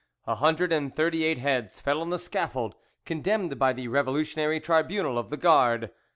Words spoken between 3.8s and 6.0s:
revolutionary tribunal of the Gard.